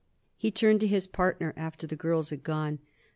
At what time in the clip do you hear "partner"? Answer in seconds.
1.05-1.53